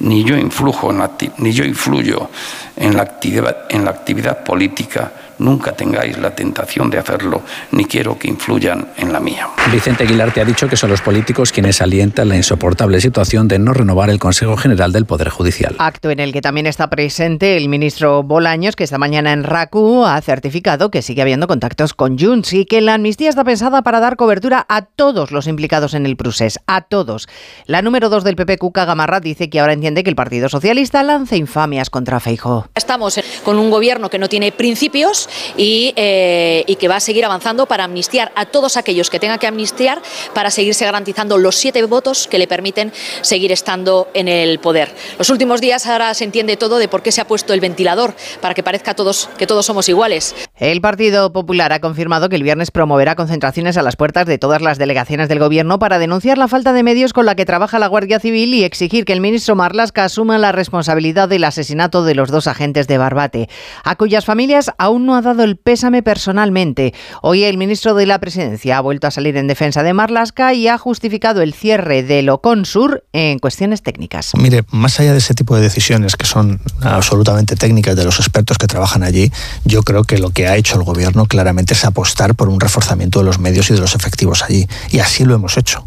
[0.00, 0.92] Ni yo, influjo
[1.38, 2.28] ni yo influyo
[2.76, 8.18] en la actividad, en la actividad política Nunca tengáis la tentación de hacerlo, ni quiero
[8.18, 9.48] que influyan en la mía.
[9.70, 13.58] Vicente Aguilar te ha dicho que son los políticos quienes alientan la insoportable situación de
[13.58, 15.74] no renovar el Consejo General del Poder Judicial.
[15.78, 20.06] Acto en el que también está presente el ministro Bolaños, que esta mañana en RACU
[20.06, 24.00] ha certificado que sigue habiendo contactos con Junts y que la amnistía está pensada para
[24.00, 27.28] dar cobertura a todos los implicados en el procés, a todos.
[27.66, 31.02] La número dos del PP, Cuca Gamarra, dice que ahora entiende que el Partido Socialista
[31.04, 32.66] lanza infamias contra Feijo.
[32.74, 37.66] Estamos con un gobierno que no tiene principios eh, y, que va a seguir avanzando
[37.66, 40.02] para amnistiar a todos aquellos que tenga que amnistiar
[40.34, 42.92] para seguirse garantizando los siete votos que le permiten
[43.22, 44.92] seguir estando en el poder.
[45.18, 48.14] Los últimos días ahora se entiende todo de por qué se ha puesto el ventilador
[48.40, 50.34] para que parezca todos que todos somos iguales.
[50.58, 54.62] El Partido Popular ha confirmado que el viernes promoverá concentraciones a las puertas de todas
[54.62, 57.86] las delegaciones del gobierno para denunciar la falta de medios con la que trabaja la
[57.86, 62.30] Guardia Civil y exigir que el ministro Marlasca asuma la responsabilidad del asesinato de los
[62.30, 63.50] dos agentes de Barbate,
[63.84, 66.94] a cuyas familias aún no ha dado el pésame personalmente.
[67.20, 70.66] Hoy el ministro de la Presidencia ha vuelto a salir en defensa de Marlasca y
[70.66, 74.32] ha justificado el cierre de Oconsur en cuestiones técnicas.
[74.38, 78.56] Mire, más allá de ese tipo de decisiones que son absolutamente técnicas de los expertos
[78.56, 79.30] que trabajan allí,
[79.66, 83.18] yo creo que lo que ha hecho el gobierno claramente es apostar por un reforzamiento
[83.18, 84.66] de los medios y de los efectivos allí.
[84.88, 85.86] Y así lo hemos hecho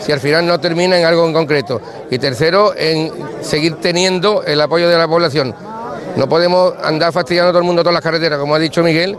[0.00, 1.80] si al final no termina en algo en concreto.
[2.10, 3.12] Y tercero, en
[3.42, 5.54] seguir teniendo el apoyo de la población.
[6.16, 9.18] No podemos andar fastidiando a todo el mundo todas las carreteras, como ha dicho Miguel.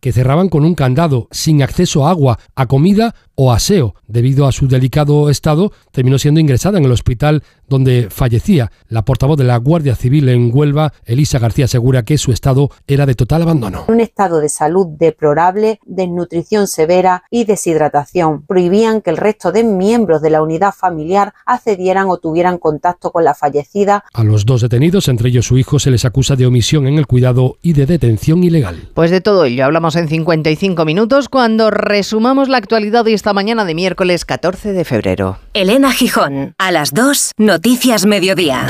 [0.00, 3.94] que cerraban con un candado, sin acceso a agua, a comida o aseo.
[4.06, 8.70] Debido a su delicado estado, terminó siendo ingresada en el hospital donde fallecía.
[8.88, 13.06] La portavoz de la Guardia Civil en Huelva, Elisa García, asegura que su estado era
[13.06, 13.84] de total abandono.
[13.88, 18.42] Un estado de salud deplorable, desnutrición severa y deshidratación.
[18.42, 23.24] Prohibían que el resto de miembros de la unidad familiar accedieran o tuvieran contacto con
[23.24, 24.04] la fallecida.
[24.12, 27.06] A los dos detenidos, entre ellos su hijo, se les acusa de omisión en el
[27.06, 28.88] cuidado y de detención ilegal.
[28.94, 33.64] Pues de todo ello hablamos en 55 minutos cuando resumamos la actualidad de esta mañana
[33.64, 35.38] de miércoles 14 de febrero.
[35.54, 38.66] Elena Gijón, a las 2, Noticias Mediodía.